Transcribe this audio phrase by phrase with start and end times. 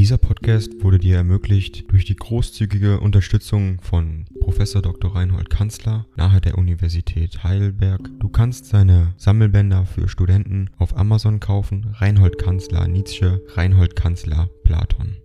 [0.00, 5.14] Dieser Podcast wurde dir ermöglicht durch die großzügige Unterstützung von Professor Dr.
[5.14, 8.08] Reinhold Kanzler nahe der Universität Heidelberg.
[8.18, 11.94] Du kannst seine Sammelbänder für Studenten auf Amazon kaufen.
[11.98, 15.18] Reinhold Kanzler Nietzsche, Reinhold Kanzler Platon.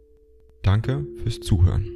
[0.61, 1.87] Danke fürs Zuhören.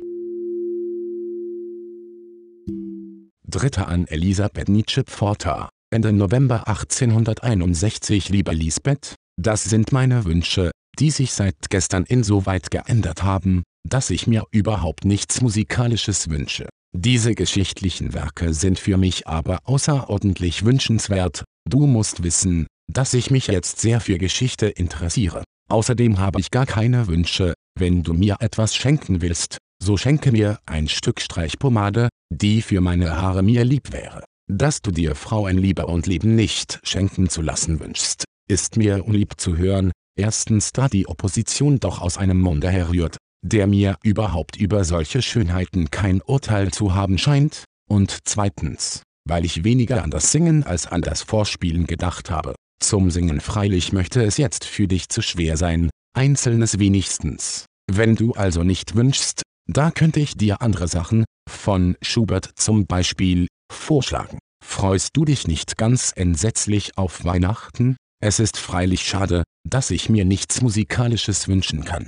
[3.45, 11.11] Dritter an Elisabeth Nietzsche Pforta, Ende November 1861 Liebe Lisbeth, das sind meine Wünsche, die
[11.11, 16.67] sich seit gestern insoweit geändert haben, dass ich mir überhaupt nichts Musikalisches wünsche.
[16.95, 23.47] Diese geschichtlichen Werke sind für mich aber außerordentlich wünschenswert, du musst wissen, dass ich mich
[23.47, 25.43] jetzt sehr für Geschichte interessiere.
[25.69, 30.59] Außerdem habe ich gar keine Wünsche, wenn du mir etwas schenken willst, so schenke mir
[30.65, 34.23] ein Stück Streichpomade, die für meine Haare mir lieb wäre.
[34.51, 39.57] Dass du dir Frauenliebe und Leben nicht schenken zu lassen wünschst, ist mir unlieb zu
[39.57, 45.21] hören, Erstens da die Opposition doch aus einem Munde herrührt, der mir überhaupt über solche
[45.21, 50.87] Schönheiten kein Urteil zu haben scheint, und zweitens, weil ich weniger an das Singen als
[50.87, 52.53] an das Vorspielen gedacht habe.
[52.83, 57.65] Zum Singen freilich möchte es jetzt für dich zu schwer sein, einzelnes wenigstens.
[57.89, 63.47] Wenn du also nicht wünschst, da könnte ich dir andere Sachen, von Schubert zum Beispiel,
[63.71, 64.37] vorschlagen.
[64.61, 67.95] Freust du dich nicht ganz entsetzlich auf Weihnachten?
[68.21, 72.05] Es ist freilich schade, dass ich mir nichts Musikalisches wünschen kann.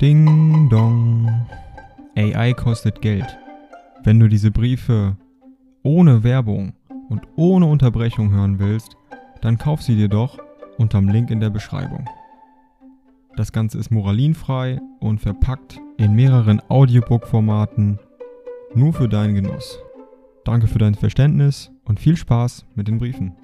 [0.00, 1.28] Ding dong.
[2.14, 3.36] AI kostet Geld.
[4.04, 5.16] Wenn du diese Briefe
[5.82, 6.74] ohne Werbung
[7.08, 8.96] und ohne Unterbrechung hören willst,
[9.40, 10.38] dann kauf sie dir doch
[10.78, 12.08] unterm Link in der Beschreibung.
[13.36, 17.98] Das Ganze ist moralinfrei und verpackt in mehreren Audiobook-Formaten
[18.76, 19.80] nur für deinen Genuss.
[20.46, 23.34] Danke für dein Verständnis und viel Spaß mit den Briefen.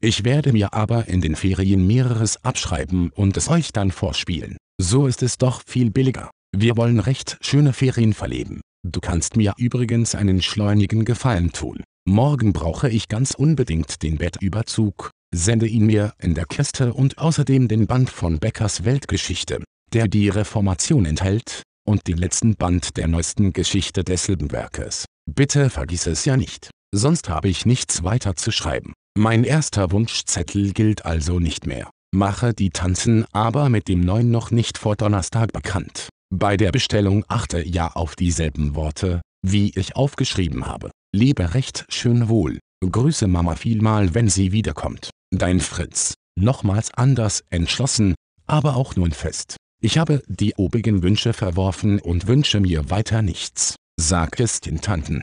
[0.00, 4.56] Ich werde mir aber in den Ferien mehreres abschreiben und es euch dann vorspielen.
[4.80, 6.30] So ist es doch viel billiger.
[6.56, 8.60] Wir wollen recht schöne Ferien verleben.
[8.86, 11.82] Du kannst mir übrigens einen schleunigen Gefallen tun.
[12.06, 15.10] Morgen brauche ich ganz unbedingt den Bettüberzug.
[15.34, 20.28] Sende ihn mir in der Kiste und außerdem den Band von Beckers Weltgeschichte, der die
[20.28, 25.04] Reformation enthält, und den letzten Band der neuesten Geschichte desselben Werkes.
[25.30, 28.92] Bitte vergiss es ja nicht, sonst habe ich nichts weiter zu schreiben.
[29.16, 31.90] Mein erster Wunschzettel gilt also nicht mehr.
[32.14, 36.08] Mache die Tanzen aber mit dem neuen noch nicht vor Donnerstag bekannt.
[36.32, 40.90] Bei der Bestellung achte ja auf dieselben Worte, wie ich aufgeschrieben habe.
[41.14, 42.58] Lebe recht schön wohl.
[42.84, 45.10] Grüße Mama vielmal wenn sie wiederkommt.
[45.32, 46.14] Dein Fritz.
[46.36, 48.14] Nochmals anders entschlossen,
[48.46, 49.56] aber auch nun fest.
[49.84, 55.20] Ich habe die obigen Wünsche verworfen und wünsche mir weiter nichts, sag es den Tanten.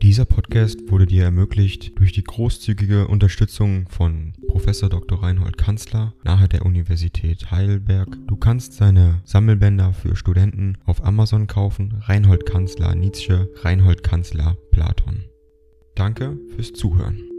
[0.00, 5.22] Dieser Podcast wurde dir ermöglicht durch die großzügige Unterstützung von Professor Dr.
[5.22, 8.16] Reinhold Kanzler nahe der Universität Heidelberg.
[8.26, 12.00] Du kannst seine Sammelbänder für Studenten auf Amazon kaufen.
[12.00, 15.26] Reinhold Kanzler Nietzsche, Reinhold Kanzler Platon.
[15.96, 17.33] Danke fürs Zuhören.